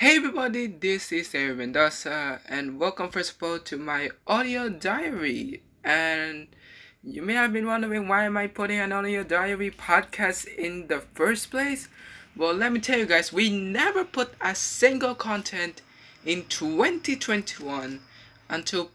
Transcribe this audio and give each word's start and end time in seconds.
Hey 0.00 0.16
everybody, 0.16 0.66
this 0.66 1.12
is 1.12 1.34
Eric 1.34 1.58
Mendoza, 1.58 2.40
and 2.48 2.80
welcome 2.80 3.10
first 3.10 3.32
of 3.32 3.42
all 3.42 3.58
to 3.58 3.76
my 3.76 4.08
audio 4.26 4.70
diary. 4.70 5.62
And 5.84 6.48
you 7.04 7.20
may 7.20 7.34
have 7.34 7.52
been 7.52 7.66
wondering 7.66 8.08
why 8.08 8.24
am 8.24 8.38
I 8.38 8.46
putting 8.46 8.78
an 8.78 8.92
audio 8.92 9.22
diary 9.22 9.70
podcast 9.70 10.46
in 10.54 10.86
the 10.86 11.00
first 11.12 11.50
place? 11.50 11.88
Well, 12.34 12.54
let 12.54 12.72
me 12.72 12.80
tell 12.80 12.98
you 12.98 13.04
guys, 13.04 13.30
we 13.30 13.50
never 13.50 14.02
put 14.02 14.32
a 14.40 14.54
single 14.54 15.14
content 15.14 15.82
in 16.24 16.46
2021 16.46 18.00
until 18.48 18.92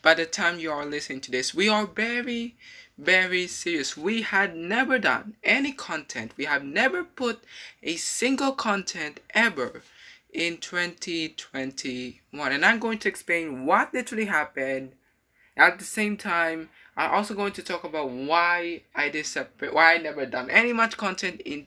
by 0.00 0.14
the 0.14 0.24
time 0.24 0.58
you 0.58 0.72
are 0.72 0.86
listening 0.86 1.20
to 1.20 1.30
this. 1.30 1.54
We 1.54 1.68
are 1.68 1.84
very, 1.84 2.56
very 2.96 3.46
serious. 3.46 3.94
We 3.94 4.22
had 4.22 4.56
never 4.56 4.98
done 4.98 5.36
any 5.44 5.72
content. 5.72 6.32
We 6.38 6.46
have 6.46 6.64
never 6.64 7.04
put 7.04 7.44
a 7.82 7.96
single 7.96 8.52
content 8.52 9.20
ever 9.34 9.82
in 10.32 10.58
2021. 10.58 12.52
And 12.52 12.64
I'm 12.64 12.78
going 12.78 12.98
to 12.98 13.08
explain 13.08 13.66
what 13.66 13.92
literally 13.92 14.26
happened. 14.26 14.92
At 15.56 15.78
the 15.78 15.84
same 15.84 16.16
time, 16.16 16.68
I'm 16.96 17.10
also 17.10 17.34
going 17.34 17.52
to 17.52 17.62
talk 17.62 17.84
about 17.84 18.10
why 18.10 18.82
I 18.94 19.08
disappeared, 19.08 19.74
why 19.74 19.94
I 19.94 19.98
never 19.98 20.26
done 20.26 20.50
any 20.50 20.72
much 20.72 20.96
content 20.96 21.40
in 21.44 21.66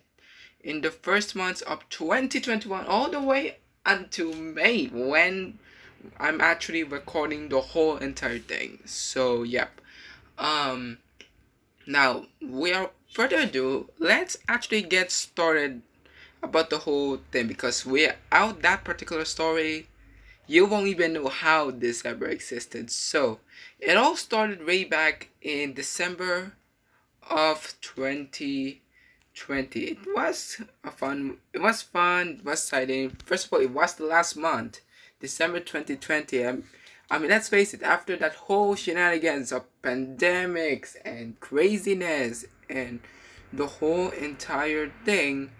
in 0.61 0.79
the 0.79 0.91
first 0.91 1.35
months 1.35 1.61
of 1.61 1.87
2021 1.89 2.85
all 2.85 3.11
the 3.11 3.19
way 3.19 3.57
until 3.85 4.33
May 4.33 4.85
when 4.85 5.59
I'm 6.17 6.39
actually 6.39 6.83
recording 6.83 7.49
the 7.49 7.59
whole 7.59 7.97
entire 7.97 8.39
thing. 8.39 8.79
So 8.85 9.43
yep. 9.43 9.81
Um 10.37 10.99
now 11.85 12.27
without 12.41 12.93
further 13.11 13.39
ado, 13.39 13.89
let's 13.99 14.37
actually 14.47 14.83
get 14.83 15.11
started 15.11 15.81
about 16.43 16.69
the 16.69 16.79
whole 16.79 17.17
thing 17.31 17.47
because 17.47 17.85
without 17.85 18.61
that 18.61 18.83
particular 18.83 19.25
story, 19.25 19.87
you 20.45 20.65
won't 20.65 20.87
even 20.87 21.13
know 21.13 21.29
how 21.29 21.71
this 21.71 22.05
ever 22.05 22.25
existed. 22.27 22.91
So 22.91 23.39
it 23.79 23.95
all 23.95 24.17
started 24.17 24.65
way 24.65 24.83
back 24.83 25.29
in 25.41 25.73
December 25.73 26.53
of 27.29 27.75
2020. 27.81 29.79
It 29.79 29.97
was 30.13 30.61
a 30.83 30.91
fun. 30.91 31.37
It 31.53 31.61
was 31.61 31.81
fun. 31.81 32.39
It 32.39 32.45
was 32.45 32.59
exciting. 32.59 33.17
First 33.25 33.47
of 33.47 33.53
all, 33.53 33.61
it 33.61 33.71
was 33.71 33.95
the 33.95 34.05
last 34.05 34.35
month, 34.35 34.81
December 35.21 35.61
2020. 35.61 36.43
Um, 36.43 36.63
I 37.09 37.19
mean, 37.19 37.29
let's 37.29 37.49
face 37.49 37.73
it. 37.73 37.83
After 37.83 38.17
that 38.17 38.35
whole 38.35 38.75
shenanigans 38.75 39.51
of 39.53 39.63
pandemics 39.81 40.95
and 41.05 41.39
craziness 41.39 42.45
and 42.69 42.99
the 43.51 43.67
whole 43.67 44.09
entire 44.09 44.91
thing, 45.05 45.51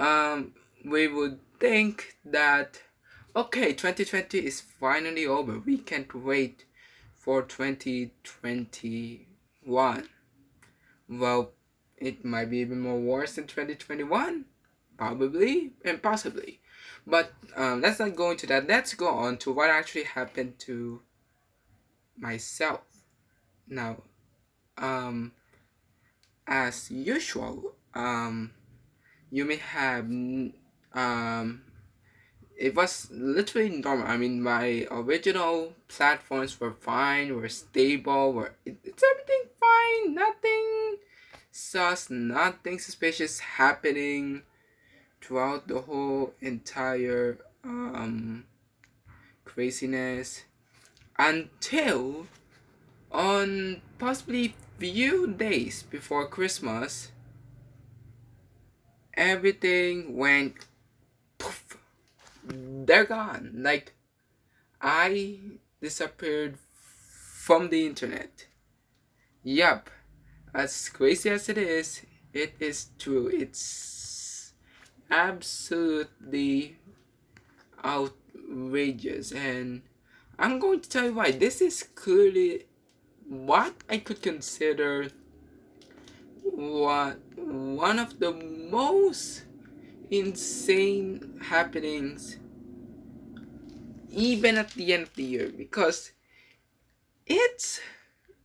um, 0.00 0.54
we 0.84 1.08
would 1.08 1.40
think 1.58 2.16
that 2.24 2.80
okay, 3.36 3.72
2020 3.72 4.38
is 4.38 4.60
finally 4.60 5.26
over. 5.26 5.58
We 5.58 5.78
can't 5.78 6.14
wait 6.14 6.64
for 7.14 7.42
2021. 7.42 10.08
Well, 11.08 11.52
it 11.96 12.24
might 12.24 12.50
be 12.50 12.58
even 12.58 12.80
more 12.80 12.98
worse 12.98 13.34
than 13.34 13.46
2021. 13.46 14.46
Probably 14.96 15.72
and 15.84 16.02
possibly. 16.02 16.60
But 17.06 17.32
um, 17.56 17.80
let's 17.80 17.98
not 17.98 18.16
go 18.16 18.32
into 18.32 18.46
that. 18.48 18.68
Let's 18.68 18.92
go 18.94 19.08
on 19.08 19.38
to 19.38 19.50
what 19.52 19.70
actually 19.70 20.04
happened 20.04 20.58
to 20.60 21.00
myself. 22.18 22.82
Now, 23.66 24.02
um, 24.76 25.32
as 26.46 26.90
usual, 26.90 27.76
um, 27.94 28.52
you 29.30 29.44
may 29.44 29.56
have 29.56 30.04
um, 30.92 31.62
it 32.56 32.74
was 32.74 33.08
literally 33.10 33.70
normal. 33.70 34.06
I 34.06 34.16
mean, 34.16 34.42
my 34.42 34.86
original 34.90 35.72
platforms 35.88 36.60
were 36.60 36.72
fine, 36.72 37.34
were 37.34 37.48
stable, 37.48 38.32
were 38.32 38.54
it's 38.66 39.02
everything 39.02 39.44
fine, 39.58 40.14
nothing 40.14 40.96
sus, 41.50 42.10
nothing 42.10 42.78
suspicious 42.78 43.40
happening 43.40 44.42
throughout 45.20 45.68
the 45.68 45.80
whole 45.82 46.34
entire 46.40 47.38
um 47.64 48.44
craziness 49.44 50.44
until 51.18 52.26
on 53.10 53.82
possibly 53.98 54.54
few 54.78 55.26
days 55.26 55.82
before 55.82 56.26
Christmas 56.26 57.10
everything 59.20 60.16
went 60.16 60.54
poof 61.38 61.76
they're 62.42 63.04
gone. 63.04 63.52
Like, 63.54 63.92
I 64.80 65.38
disappeared 65.80 66.56
from 66.80 67.68
the 67.68 67.86
internet. 67.86 68.46
Yup, 69.44 69.90
as 70.54 70.88
crazy 70.88 71.28
as 71.28 71.48
it 71.50 71.58
is, 71.58 72.02
it 72.32 72.54
is 72.58 72.88
true. 72.98 73.28
It's 73.28 74.54
absolutely 75.10 76.78
outrageous, 77.84 79.32
and 79.32 79.82
I'm 80.38 80.58
going 80.58 80.80
to 80.80 80.88
tell 80.88 81.04
you 81.04 81.14
why. 81.14 81.32
This 81.32 81.60
is 81.60 81.82
clearly 81.94 82.64
what 83.28 83.74
I 83.88 83.98
could 83.98 84.22
consider 84.22 85.08
what 86.42 87.20
one 87.36 87.98
of 87.98 88.18
the 88.18 88.32
most 88.70 89.44
insane 90.10 91.40
happenings 91.42 92.38
even 94.10 94.56
at 94.58 94.70
the 94.72 94.92
end 94.92 95.04
of 95.04 95.14
the 95.14 95.22
year 95.22 95.52
because 95.56 96.12
it's 97.26 97.80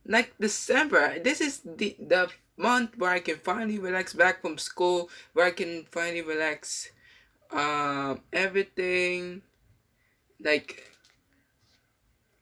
like 0.06 0.32
December. 0.38 1.18
This 1.18 1.40
is 1.40 1.60
the 1.64 1.96
the 1.98 2.30
month 2.56 2.96
where 2.98 3.10
I 3.10 3.20
can 3.20 3.36
finally 3.36 3.78
relax 3.78 4.14
back 4.14 4.40
from 4.40 4.58
school, 4.58 5.10
where 5.34 5.46
I 5.46 5.50
can 5.50 5.86
finally 5.90 6.22
relax 6.22 6.90
um 7.52 8.20
everything 8.32 9.42
like 10.42 10.82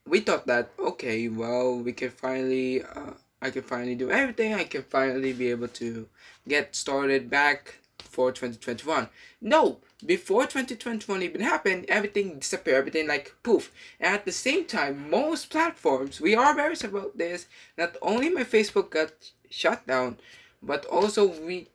we 0.06 0.20
thought 0.20 0.46
that 0.46 0.72
okay 0.78 1.28
well 1.28 1.76
we 1.76 1.92
can 1.92 2.10
finally 2.10 2.82
uh, 2.82 3.12
i 3.44 3.50
can 3.50 3.62
finally 3.62 3.94
do 3.94 4.10
everything 4.10 4.54
i 4.54 4.64
can 4.64 4.82
finally 4.82 5.32
be 5.32 5.50
able 5.50 5.68
to 5.68 6.08
get 6.48 6.74
started 6.74 7.30
back 7.30 7.76
for 8.14 8.30
2021. 8.30 9.08
No, 9.40 9.78
before 10.04 10.42
2021 10.42 11.22
even 11.22 11.40
happened, 11.40 11.84
everything 11.88 12.38
disappeared, 12.38 12.78
everything 12.78 13.08
like 13.08 13.34
poof. 13.42 13.72
And 14.00 14.14
at 14.14 14.24
the 14.24 14.32
same 14.32 14.64
time, 14.66 15.10
most 15.10 15.50
platforms, 15.50 16.20
we 16.20 16.34
are 16.34 16.54
very 16.54 16.76
about 16.84 17.18
this. 17.18 17.46
Not 17.76 17.96
only 18.00 18.28
my 18.30 18.44
Facebook 18.44 18.90
got 18.90 19.10
shut 19.50 19.86
down, 19.86 20.18
but 20.62 20.84
also 20.86 21.26
we 21.26 21.68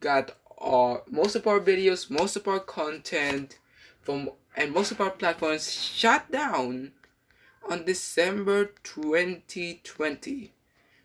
got 0.00 0.36
our 0.58 1.02
most 1.10 1.36
of 1.36 1.46
our 1.46 1.60
videos, 1.60 2.10
most 2.10 2.36
of 2.36 2.48
our 2.48 2.60
content 2.60 3.58
from 4.02 4.30
and 4.56 4.72
most 4.72 4.92
of 4.92 5.00
our 5.00 5.10
platforms 5.10 5.72
shut 5.72 6.30
down 6.30 6.92
on 7.68 7.84
December 7.84 8.70
2020. 8.82 10.52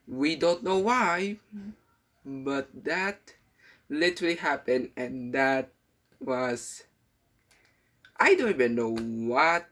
We 0.09 0.35
don't 0.35 0.63
know 0.63 0.79
why, 0.79 1.37
but 2.25 2.69
that 2.83 3.33
literally 3.89 4.35
happened 4.35 4.89
and 4.97 5.33
that 5.33 5.69
was 6.19 6.83
I 8.19 8.35
don't 8.35 8.49
even 8.49 8.75
know 8.75 8.95
what 8.95 9.69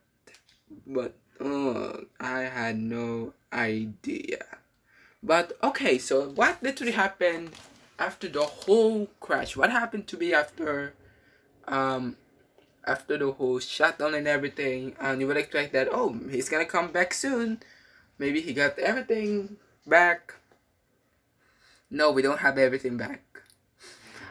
but 0.86 1.16
uh, 1.40 1.98
I 2.20 2.42
had 2.42 2.78
no 2.80 3.34
idea. 3.52 4.46
But 5.24 5.58
okay, 5.64 5.98
so 5.98 6.30
what 6.30 6.62
literally 6.62 6.94
happened 6.94 7.52
after 8.00 8.28
the 8.28 8.44
whole 8.44 9.08
crash? 9.19 9.58
What 9.58 9.72
happened 9.72 10.08
to 10.08 10.18
me 10.18 10.34
after 10.34 10.94
um 11.68 12.16
after 12.86 13.18
the 13.18 13.31
whole 13.33 13.60
shutdown 13.60 14.13
and 14.13 14.28
everything 14.28 14.95
and 15.01 15.19
you 15.19 15.28
would 15.28 15.36
expect 15.36 15.74
that 15.74 15.90
oh 15.92 16.16
he's 16.30 16.48
gonna 16.48 16.66
come 16.66 16.92
back 16.92 17.13
soon. 17.13 17.62
Maybe 18.19 18.42
he 18.42 18.54
got 18.54 18.80
everything 18.80 19.57
back. 19.88 20.36
No, 21.89 22.12
we 22.12 22.22
don't 22.22 22.39
have 22.39 22.57
everything 22.57 22.98
back. 22.98 23.24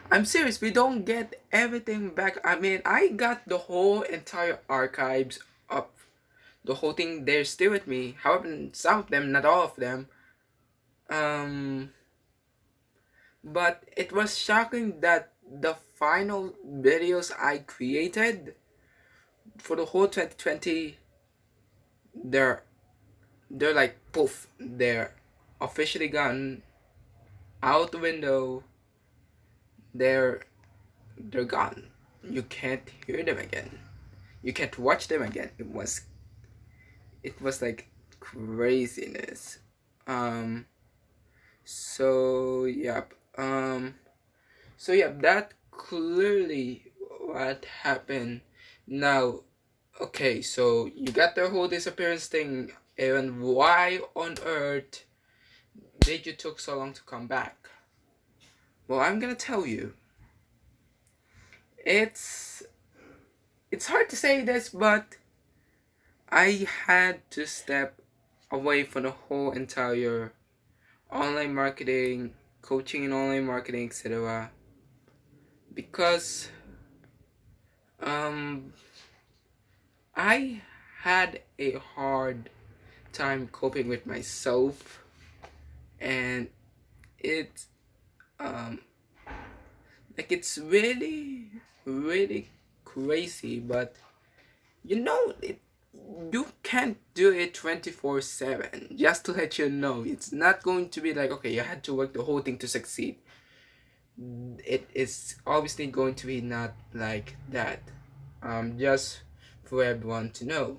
I'm 0.09 0.23
serious, 0.23 0.61
we 0.61 0.71
don't 0.71 1.03
get 1.03 1.41
everything 1.51 2.11
back. 2.11 2.39
I 2.45 2.57
mean, 2.57 2.81
I 2.85 3.09
got 3.09 3.47
the 3.47 3.57
whole 3.57 4.03
entire 4.03 4.59
archives 4.69 5.39
up. 5.69 5.97
The 6.63 6.75
whole 6.75 6.93
thing, 6.93 7.25
they're 7.25 7.43
still 7.43 7.71
with 7.71 7.87
me. 7.87 8.15
However, 8.23 8.69
some 8.71 8.99
of 8.99 9.09
them, 9.09 9.31
not 9.31 9.43
all 9.43 9.63
of 9.63 9.75
them. 9.75 10.07
Um, 11.09 11.91
but 13.43 13.83
it 13.97 14.13
was 14.13 14.37
shocking 14.37 15.01
that 15.01 15.33
the 15.49 15.75
final 15.95 16.53
videos 16.65 17.31
I 17.37 17.59
created 17.59 18.55
for 19.57 19.75
the 19.75 19.85
whole 19.85 20.07
2020, 20.07 20.97
they're, 22.15 22.63
they're 23.49 23.73
like 23.73 23.97
poof, 24.11 24.47
they're 24.59 25.16
officially 25.59 26.07
gone 26.07 26.61
out 27.63 27.91
the 27.91 27.97
window 27.97 28.63
they're 29.93 30.41
they're 31.17 31.43
gone. 31.43 31.89
You 32.23 32.43
can't 32.43 32.87
hear 33.05 33.23
them 33.23 33.37
again. 33.39 33.79
you 34.43 34.53
can't 34.53 34.77
watch 34.77 35.07
them 35.07 35.21
again. 35.23 35.51
It 35.57 35.67
was 35.67 36.01
it 37.23 37.41
was 37.41 37.61
like 37.61 37.89
craziness. 38.19 39.59
Um 40.05 40.67
so 41.65 42.65
yep. 42.65 43.13
Um 43.37 43.95
so 44.77 44.93
yep, 44.93 45.21
that 45.21 45.53
clearly 45.71 46.93
what 47.19 47.65
happened. 47.65 48.41
Now 48.85 49.41
okay, 49.99 50.41
so 50.41 50.89
you 50.93 51.11
got 51.11 51.33
the 51.35 51.49
whole 51.49 51.67
disappearance 51.67 52.27
thing 52.27 52.71
and 52.97 53.41
why 53.41 53.99
on 54.15 54.37
earth 54.45 55.03
did 56.07 56.25
you 56.25 56.31
took 56.31 56.57
so 56.57 56.77
long 56.77 56.93
to 56.93 57.03
come 57.03 57.27
back? 57.27 57.67
Well, 58.87 59.01
I'm 59.01 59.19
gonna 59.19 59.35
tell 59.35 59.65
you. 59.65 59.91
It's 61.77 62.63
it's 63.71 63.87
hard 63.87 64.09
to 64.11 64.15
say 64.15 64.41
this, 64.41 64.69
but 64.69 65.17
I 66.29 66.65
had 66.85 67.29
to 67.31 67.45
step 67.45 67.99
away 68.49 68.85
from 68.85 69.03
the 69.03 69.11
whole 69.11 69.51
entire 69.51 70.31
online 71.11 71.53
marketing, 71.53 72.35
coaching 72.61 73.03
in 73.03 73.11
online 73.11 73.45
marketing, 73.45 73.87
etc. 73.87 74.51
Because 75.73 76.47
um 77.99 78.71
I 80.15 80.61
had 81.01 81.41
a 81.59 81.79
hard 81.95 82.49
time 83.11 83.49
coping 83.51 83.89
with 83.89 84.05
myself 84.05 85.03
and 85.99 86.47
it 87.19 87.65
um 88.39 88.79
like 90.17 90.31
it's 90.31 90.57
really 90.57 91.49
really 91.85 92.49
crazy 92.85 93.59
but 93.59 93.95
you 94.83 94.99
know 94.99 95.33
it 95.41 95.59
you 96.31 96.47
can't 96.63 96.97
do 97.13 97.31
it 97.31 97.53
24 97.53 98.21
7 98.21 98.95
just 98.95 99.25
to 99.25 99.31
let 99.33 99.57
you 99.57 99.69
know. 99.69 100.03
It's 100.03 100.31
not 100.31 100.63
going 100.63 100.89
to 100.89 101.01
be 101.01 101.13
like 101.13 101.31
okay 101.31 101.53
you 101.53 101.61
had 101.61 101.83
to 101.85 101.93
work 101.93 102.13
the 102.13 102.23
whole 102.23 102.39
thing 102.39 102.57
to 102.59 102.67
succeed. 102.67 103.17
It 104.65 104.89
is 104.93 105.35
obviously 105.45 105.87
going 105.87 106.15
to 106.15 106.27
be 106.27 106.41
not 106.41 106.75
like 106.93 107.35
that. 107.49 107.81
Um 108.41 108.77
just 108.77 109.21
for 109.63 109.83
everyone 109.83 110.31
to 110.31 110.45
know. 110.45 110.77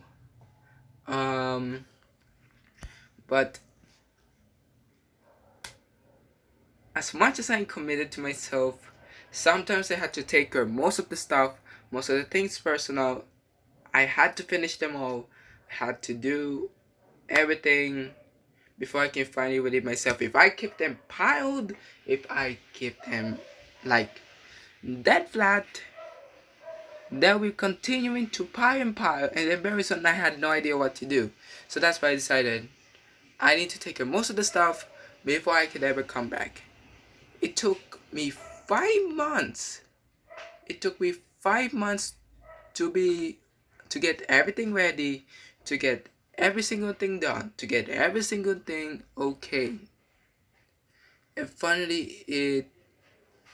Um 1.06 1.84
but 3.26 3.58
as 6.98 7.14
much 7.14 7.38
as 7.38 7.48
I'm 7.48 7.64
committed 7.64 8.10
to 8.12 8.20
myself, 8.20 8.90
sometimes 9.30 9.88
I 9.88 9.94
had 9.94 10.12
to 10.14 10.22
take 10.24 10.50
care 10.50 10.62
of 10.62 10.70
most 10.70 10.98
of 10.98 11.08
the 11.08 11.14
stuff, 11.14 11.52
most 11.92 12.08
of 12.08 12.16
the 12.16 12.24
things 12.24 12.58
personal. 12.58 13.24
I 13.94 14.02
had 14.02 14.36
to 14.38 14.42
finish 14.42 14.78
them 14.78 14.96
all. 14.96 15.28
I 15.70 15.84
had 15.84 16.02
to 16.02 16.12
do 16.12 16.70
everything 17.28 18.10
before 18.80 19.02
I 19.02 19.08
can 19.08 19.26
finally 19.26 19.60
relieve 19.60 19.84
myself. 19.84 20.20
If 20.20 20.34
I 20.34 20.50
keep 20.50 20.76
them 20.78 20.98
piled, 21.06 21.74
if 22.04 22.28
I 22.28 22.58
keep 22.72 23.00
them 23.04 23.38
like 23.84 24.20
dead 25.02 25.28
flat, 25.28 25.66
they'll 27.12 27.38
be 27.38 27.52
continuing 27.52 28.28
to 28.30 28.44
pile 28.44 28.80
and 28.80 28.96
pile, 28.96 29.30
and 29.36 29.48
then 29.48 29.62
very 29.62 29.84
soon 29.84 30.04
I 30.04 30.14
had 30.24 30.40
no 30.40 30.50
idea 30.50 30.76
what 30.76 30.96
to 30.96 31.06
do. 31.06 31.30
So 31.68 31.78
that's 31.78 32.02
why 32.02 32.08
I 32.08 32.16
decided 32.16 32.68
I 33.38 33.54
need 33.54 33.70
to 33.70 33.78
take 33.78 33.98
care 33.98 34.06
of 34.06 34.10
most 34.10 34.30
of 34.30 34.36
the 34.36 34.42
stuff 34.42 34.88
before 35.24 35.54
I 35.54 35.66
could 35.66 35.84
ever 35.84 36.02
come 36.02 36.28
back. 36.28 36.62
It 37.40 37.56
took 37.56 38.00
me 38.12 38.30
five 38.30 39.14
months. 39.14 39.82
It 40.66 40.80
took 40.80 41.00
me 41.00 41.14
five 41.40 41.72
months 41.72 42.14
to 42.74 42.90
be 42.90 43.38
to 43.88 43.98
get 43.98 44.22
everything 44.28 44.72
ready, 44.72 45.26
to 45.64 45.76
get 45.76 46.08
every 46.36 46.62
single 46.62 46.92
thing 46.92 47.20
done, 47.20 47.52
to 47.56 47.66
get 47.66 47.88
every 47.88 48.22
single 48.22 48.54
thing 48.54 49.02
okay. 49.16 49.74
And 51.36 51.48
finally 51.48 52.24
it 52.26 52.70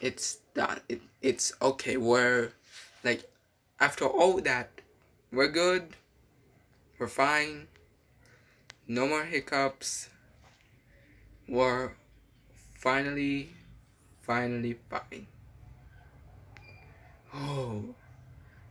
it's 0.00 0.38
done. 0.54 0.80
It 0.88 1.00
it's 1.22 1.52
okay. 1.60 1.96
We're 1.96 2.52
like 3.02 3.30
after 3.80 4.06
all 4.06 4.40
that, 4.40 4.80
we're 5.32 5.48
good. 5.48 5.96
We're 6.98 7.08
fine. 7.08 7.68
No 8.86 9.06
more 9.08 9.24
hiccups. 9.24 10.08
We're 11.48 11.92
finally 12.78 13.50
finally 14.26 14.78
fine. 14.88 15.26
Oh, 17.34 17.94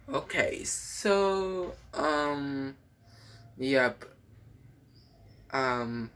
okay. 0.09 0.63
So, 0.63 1.73
um, 1.93 2.75
yep. 3.57 4.05
Um, 5.51 6.09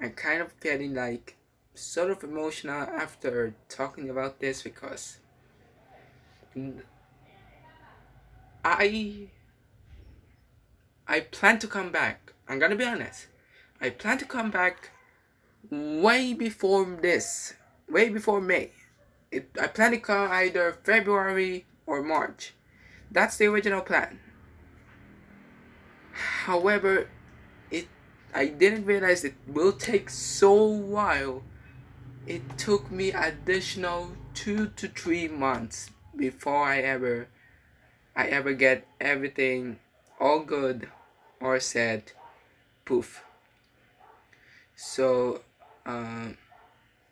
I'm 0.00 0.12
kind 0.12 0.40
of 0.40 0.58
getting 0.60 0.94
like 0.94 1.36
sort 1.74 2.10
of 2.10 2.24
emotional 2.24 2.82
after 2.82 3.54
talking 3.68 4.08
about 4.08 4.40
this 4.40 4.62
because 4.62 5.18
I 8.64 9.28
I 11.06 11.20
plan 11.20 11.58
to 11.60 11.68
come 11.68 11.90
back. 11.90 12.32
I'm 12.48 12.58
gonna 12.58 12.76
be 12.76 12.84
honest. 12.84 13.26
I 13.80 13.90
plan 13.90 14.18
to 14.18 14.24
come 14.24 14.50
back 14.50 14.90
way 15.70 16.32
before 16.32 16.84
this 17.02 17.54
way 17.88 18.08
before 18.08 18.40
May. 18.40 18.70
It, 19.30 19.50
I 19.60 19.66
plan 19.66 19.90
to 19.92 19.98
come 19.98 20.30
either 20.30 20.78
February 20.84 21.66
or 21.86 22.02
March. 22.02 22.54
That's 23.10 23.36
the 23.36 23.46
original 23.46 23.80
plan. 23.80 24.20
However, 26.44 27.08
it 27.70 27.88
I 28.34 28.46
didn't 28.46 28.86
realize 28.86 29.24
it 29.24 29.34
will 29.46 29.72
take 29.72 30.10
so 30.10 30.62
while. 30.64 31.42
It 32.26 32.58
took 32.58 32.90
me 32.90 33.12
additional 33.12 34.12
two 34.34 34.68
to 34.76 34.88
three 34.88 35.28
months 35.28 35.90
before 36.16 36.64
I 36.64 36.80
ever 36.80 37.28
I 38.16 38.26
ever 38.26 38.52
get 38.52 38.86
everything 39.00 39.78
all 40.18 40.40
good 40.40 40.88
or 41.40 41.60
said 41.60 42.12
poof. 42.84 43.22
So 44.74 45.42
um 45.84 46.38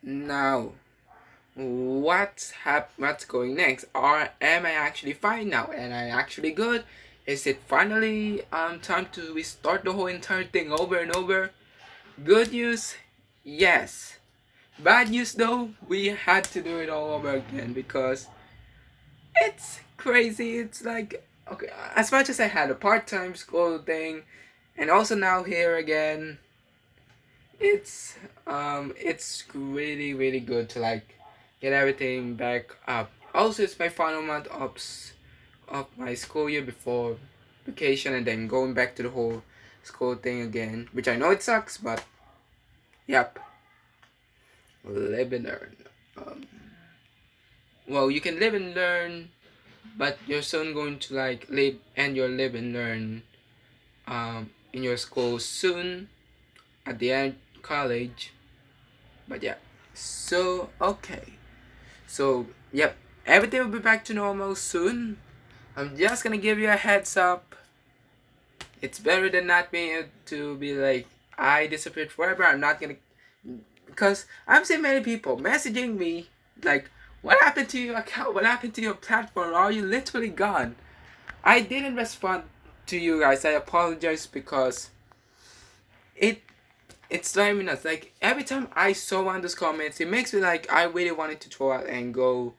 now, 0.04 0.72
what's 1.54 2.50
hap- 2.50 2.92
what's 2.96 3.24
going 3.24 3.54
next? 3.54 3.86
Or 3.94 4.28
am 4.40 4.66
I 4.66 4.72
actually 4.72 5.14
fine 5.14 5.48
now? 5.48 5.70
Am 5.74 5.92
I 5.92 6.08
actually 6.08 6.52
good? 6.52 6.84
Is 7.26 7.46
it 7.46 7.62
finally 7.66 8.42
um 8.52 8.80
time 8.80 9.08
to 9.12 9.32
restart 9.34 9.84
the 9.84 9.92
whole 9.92 10.06
entire 10.06 10.44
thing 10.44 10.70
over 10.72 10.98
and 10.98 11.14
over? 11.14 11.50
Good 12.22 12.52
news, 12.52 12.94
yes. 13.42 14.18
Bad 14.78 15.10
news 15.10 15.32
though, 15.34 15.70
we 15.88 16.08
had 16.08 16.44
to 16.44 16.62
do 16.62 16.78
it 16.78 16.88
all 16.88 17.12
over 17.14 17.30
again 17.30 17.72
because 17.72 18.28
it's 19.36 19.80
crazy. 19.96 20.58
It's 20.58 20.84
like 20.84 21.26
okay, 21.50 21.68
as 21.96 22.12
much 22.12 22.28
as 22.28 22.40
I 22.40 22.46
had 22.46 22.70
a 22.70 22.74
part-time 22.74 23.34
school 23.34 23.78
thing, 23.78 24.22
and 24.76 24.90
also 24.90 25.14
now 25.14 25.44
here 25.44 25.76
again 25.76 26.38
it's 27.64 28.18
um 28.46 28.92
it's 29.00 29.44
really 29.54 30.12
really 30.12 30.40
good 30.40 30.68
to 30.68 30.78
like 30.78 31.14
get 31.60 31.72
everything 31.72 32.34
back 32.34 32.76
up. 32.86 33.10
Also, 33.32 33.62
it's 33.62 33.78
my 33.78 33.88
final 33.88 34.22
month 34.22 34.46
of 34.48 34.76
of 35.68 35.86
my 35.96 36.12
school 36.14 36.48
year 36.48 36.62
before 36.62 37.16
vacation, 37.64 38.12
and 38.14 38.26
then 38.26 38.46
going 38.46 38.74
back 38.74 38.94
to 38.96 39.02
the 39.02 39.08
whole 39.08 39.42
school 39.82 40.14
thing 40.14 40.42
again, 40.42 40.88
which 40.92 41.08
I 41.08 41.16
know 41.16 41.30
it 41.30 41.42
sucks, 41.42 41.78
but 41.78 42.04
yep, 43.06 43.38
live 44.84 45.32
and 45.32 45.44
learn. 45.44 45.76
Um, 46.16 46.46
well, 47.88 48.10
you 48.10 48.20
can 48.20 48.38
live 48.38 48.54
and 48.54 48.74
learn, 48.74 49.30
but 49.96 50.18
you're 50.26 50.42
soon 50.42 50.74
going 50.74 50.98
to 50.98 51.14
like 51.14 51.48
live 51.48 51.76
and 51.96 52.14
your 52.14 52.28
live 52.28 52.54
and 52.54 52.72
learn 52.72 53.22
um, 54.06 54.50
in 54.72 54.82
your 54.82 54.98
school 54.98 55.38
soon 55.38 56.08
at 56.86 56.98
the 56.98 57.10
end 57.10 57.36
college. 57.64 58.32
But 59.26 59.42
yeah. 59.42 59.56
So 59.94 60.70
okay. 60.80 61.34
So 62.06 62.46
yep. 62.72 62.96
Everything 63.26 63.60
will 63.60 63.68
be 63.68 63.78
back 63.78 64.04
to 64.06 64.14
normal 64.14 64.54
soon. 64.54 65.16
I'm 65.76 65.96
just 65.96 66.22
gonna 66.22 66.36
give 66.36 66.58
you 66.58 66.68
a 66.68 66.76
heads 66.76 67.16
up. 67.16 67.56
It's 68.80 68.98
better 68.98 69.28
than 69.30 69.46
not 69.46 69.72
being 69.72 70.04
to 70.26 70.56
be 70.56 70.74
like 70.74 71.06
i 71.36 71.66
disappeared 71.66 72.12
forever. 72.12 72.44
I'm 72.44 72.60
not 72.60 72.80
gonna 72.80 72.96
because 73.86 74.26
i've 74.48 74.66
seen 74.66 74.82
many 74.82 75.04
people 75.04 75.36
messaging 75.36 75.96
me 75.96 76.28
like 76.64 76.90
what 77.24 77.40
happened 77.40 77.70
to 77.70 77.80
your 77.80 77.96
account? 77.96 78.34
What 78.34 78.44
happened 78.44 78.74
to 78.74 78.82
your 78.82 78.92
platform? 78.92 79.54
Are 79.54 79.72
you 79.72 79.82
literally 79.82 80.28
gone? 80.28 80.76
I 81.42 81.62
didn't 81.62 81.96
respond 81.96 82.42
to 82.86 82.98
you 82.98 83.20
guys. 83.20 83.46
I 83.46 83.52
apologize 83.52 84.26
because 84.26 84.90
it 86.14 86.42
it's 87.10 87.32
driving 87.32 87.68
us. 87.68 87.84
Like 87.84 88.14
every 88.20 88.44
time 88.44 88.68
I 88.74 88.92
saw 88.92 89.22
one 89.22 89.36
of 89.36 89.42
those 89.42 89.54
comments, 89.54 90.00
it 90.00 90.08
makes 90.08 90.32
me 90.32 90.40
like 90.40 90.72
I 90.72 90.84
really 90.84 91.12
wanted 91.12 91.40
to 91.40 91.48
throw 91.48 91.72
out 91.72 91.86
and 91.86 92.12
go, 92.12 92.54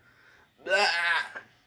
Blah! 0.64 0.86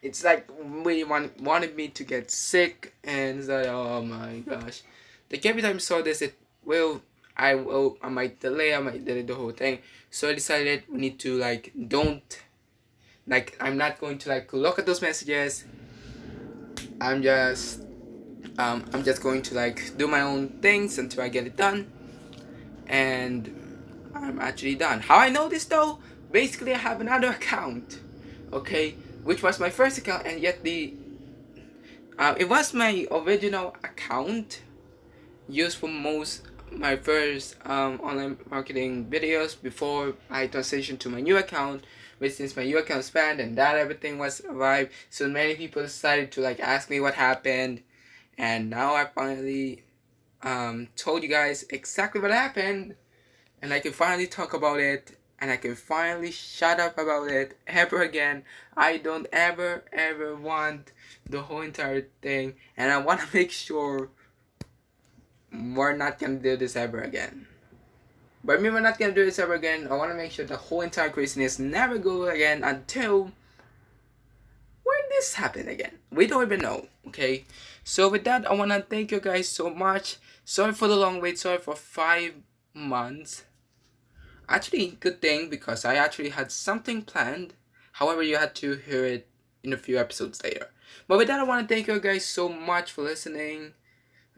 it's 0.03 0.25
like 0.25 0.49
really 0.63 1.05
want, 1.05 1.41
wanted 1.41 1.75
me 1.77 1.89
to 1.89 2.05
get 2.05 2.31
sick 2.31 2.95
and 3.05 3.41
it's 3.41 3.49
like 3.49 3.67
oh 3.67 4.03
my 4.03 4.39
gosh 4.49 4.83
like 5.31 5.45
every 5.45 5.63
time 5.63 5.77
I 5.77 5.79
saw 5.79 6.03
this 6.03 6.23
it 6.23 6.35
will 6.65 7.03
I 7.37 7.55
will 7.55 7.99
I 8.03 8.09
might 8.09 8.41
delay 8.41 8.75
I 8.75 8.79
might 8.79 9.05
delay 9.05 9.23
the 9.23 9.35
whole 9.35 9.51
thing 9.51 9.81
so 10.11 10.29
I 10.29 10.35
decided 10.35 10.85
we 10.89 10.99
need 10.99 11.19
to 11.21 11.37
like 11.39 11.73
don't 11.89 12.43
like 13.27 13.57
I'm 13.61 13.77
not 13.77 14.01
going 14.01 14.19
to 14.19 14.29
like 14.29 14.53
look 14.53 14.79
at 14.79 14.87
those 14.87 15.03
messages 15.03 15.65
I'm 17.01 17.23
just 17.23 17.83
um, 18.59 18.85
I'm 18.93 19.05
just 19.05 19.23
going 19.23 19.43
to 19.43 19.55
like 19.55 19.97
do 19.97 20.09
my 20.09 20.21
own 20.21 20.49
things 20.61 20.99
until 20.99 21.23
I 21.23 21.29
get 21.29 21.47
it 21.47 21.57
done 21.57 21.91
and 22.89 24.09
I'm 24.15 24.39
actually 24.41 24.75
done. 24.75 25.01
How 25.01 25.19
I 25.19 25.29
know 25.29 25.49
this 25.49 25.65
though? 25.65 25.99
Basically 26.33 26.75
I 26.75 26.79
have 26.79 27.01
another 27.01 27.29
account 27.39 28.01
okay? 28.53 28.95
Which 29.23 29.43
was 29.43 29.61
my 29.61 29.71
first 29.71 29.99
account 29.99 30.27
and 30.27 30.41
yet 30.41 30.63
the 30.63 30.95
uh, 32.19 32.35
it 32.37 32.49
was 32.49 32.75
my 32.75 33.07
original 33.11 33.77
account 33.85 34.63
used 35.49 35.79
for 35.79 35.89
most 35.89 36.43
my 36.71 36.97
first 36.97 37.57
um, 37.65 38.01
online 38.01 38.37
marketing 38.51 39.07
videos 39.07 39.61
before 39.61 40.15
I 40.29 40.49
transitioned 40.49 40.99
to 41.01 41.09
my 41.09 41.21
new 41.21 41.37
account 41.37 41.85
which 42.19 42.33
since 42.33 42.57
my 42.57 42.65
new 42.65 42.79
account 42.79 43.05
spanned 43.05 43.41
and 43.41 43.57
that 43.57 43.77
everything 43.77 44.19
was 44.19 44.41
arrived 44.43 44.91
so 45.09 45.29
many 45.29 45.55
people 45.55 45.83
decided 45.83 46.33
to 46.33 46.41
like 46.41 46.61
ask 46.61 46.91
me 46.91 47.01
what 47.01 47.15
happened. 47.15 47.83
And 48.37 48.71
now 48.71 48.95
I 48.95 49.05
finally 49.05 49.83
um, 50.43 50.89
told 50.97 51.23
you 51.23 51.29
guys 51.29 51.65
exactly 51.71 52.21
what 52.21 52.31
happened 52.31 52.95
and 53.61 53.73
I 53.73 53.81
can 53.81 53.93
finally 53.93 54.27
talk 54.27 54.55
about 54.55 54.81
it 54.81 55.17
and 55.41 55.51
I 55.51 55.57
can 55.57 55.75
finally 55.75 56.33
shut 56.33 56.81
up 56.81 56.99
about 56.99 57.31
it 57.31 57.57
ever 57.67 58.03
again. 58.03 58.45
I 58.77 58.99
don't 58.99 59.27
ever 59.33 59.85
ever 59.93 60.35
want 60.35 60.93
the 61.29 61.43
whole 61.43 61.61
entire 61.61 62.09
thing, 62.23 62.55
and 62.77 62.91
I 62.91 62.99
want 62.99 63.21
to 63.21 63.27
make 63.35 63.51
sure 63.51 64.11
we're 65.53 65.97
not 65.97 66.19
gonna 66.19 66.37
do 66.39 66.57
this 66.57 66.77
ever 66.77 67.01
again. 67.01 67.47
But 68.45 68.59
I 68.59 68.63
mean, 68.63 68.73
we're 68.73 68.81
not 68.81 68.99
gonna 68.99 69.15
do 69.15 69.25
this 69.25 69.39
ever 69.39 69.55
again. 69.55 69.89
I 69.91 69.95
want 69.95 70.11
to 70.11 70.17
make 70.17 70.33
sure 70.33 70.45
the 70.45 70.57
whole 70.57 70.81
entire 70.81 71.11
craziness 71.11 71.59
never 71.59 71.99
go 71.99 72.29
again 72.29 72.65
until 72.65 73.33
when 74.85 74.99
this 75.11 75.35
happen 75.35 75.69
again. 75.69 75.99
We 76.11 76.27
don't 76.27 76.43
even 76.43 76.61
know. 76.61 76.87
Okay. 77.09 77.45
So 77.89 78.09
with 78.09 78.25
that, 78.25 78.49
I 78.51 78.55
want 78.55 78.71
to 78.71 78.83
thank 78.83 79.11
you 79.11 79.21
guys 79.21 79.49
so 79.49 79.71
much. 79.71 80.17
Sorry 80.45 80.73
for 80.73 80.89
the 80.89 80.97
long 80.97 81.21
wait. 81.21 81.39
Sorry 81.39 81.59
for 81.59 81.75
five 81.75 82.35
months 82.75 83.45
actually 84.49 84.97
good 85.01 85.21
thing 85.21 85.51
because 85.51 85.85
I 85.85 85.97
actually 85.97 86.31
had 86.31 86.51
something 86.51 87.03
planned. 87.03 87.55
However, 87.93 88.23
you 88.23 88.37
had 88.37 88.55
to 88.57 88.77
hear 88.77 89.05
it 89.05 89.29
in 89.63 89.73
a 89.73 89.77
few 89.77 89.99
episodes 89.99 90.43
later. 90.43 90.71
But 91.07 91.19
with 91.19 91.29
that, 91.29 91.41
I 91.41 91.45
want 91.45 91.69
to 91.69 91.75
thank 91.75 91.87
you 91.87 92.01
guys 92.01 92.25
so 92.25 92.49
much 92.49 92.93
for 92.93 93.03
listening. 93.03 93.75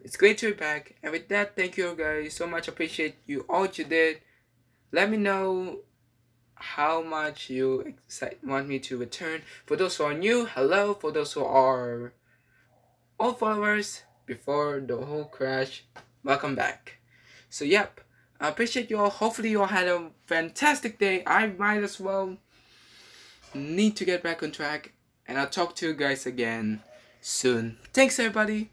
It's 0.03 0.17
great 0.17 0.37
to 0.39 0.51
be 0.51 0.57
back. 0.57 0.95
And 1.01 1.11
with 1.11 1.29
that, 1.29 1.55
thank 1.55 1.77
you 1.77 1.95
guys 1.95 2.33
so 2.33 2.47
much. 2.47 2.67
Appreciate 2.67 3.15
you 3.25 3.45
all 3.49 3.67
you 3.67 3.85
did. 3.85 4.21
Let 4.91 5.09
me 5.09 5.17
know 5.17 5.79
how 6.55 7.01
much 7.01 7.49
you 7.49 7.93
want 8.43 8.67
me 8.67 8.79
to 8.79 8.97
return. 8.97 9.41
For 9.65 9.75
those 9.75 9.95
who 9.97 10.03
are 10.03 10.13
new, 10.13 10.45
hello. 10.45 10.93
For 10.93 11.11
those 11.11 11.33
who 11.33 11.45
are 11.45 12.13
old 13.21 13.37
followers, 13.39 14.01
before 14.25 14.81
the 14.85 14.97
whole 14.97 15.25
crash, 15.25 15.83
welcome 16.23 16.55
back. 16.55 16.97
So, 17.49 17.65
yep. 17.65 18.01
I 18.39 18.49
appreciate 18.49 18.89
you 18.89 18.97
all. 18.97 19.11
Hopefully, 19.11 19.51
you 19.51 19.61
all 19.61 19.67
had 19.67 19.87
a 19.87 20.09
fantastic 20.25 20.97
day. 20.97 21.21
I 21.27 21.47
might 21.47 21.83
as 21.83 21.99
well 21.99 22.37
need 23.53 23.95
to 23.97 24.05
get 24.05 24.23
back 24.23 24.41
on 24.41 24.51
track. 24.51 24.93
And 25.27 25.37
I'll 25.37 25.47
talk 25.47 25.75
to 25.75 25.87
you 25.87 25.93
guys 25.93 26.25
again 26.25 26.81
soon. 27.21 27.77
Thanks, 27.93 28.17
everybody. 28.17 28.71